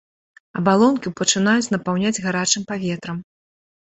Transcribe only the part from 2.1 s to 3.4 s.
гарачым паветрам.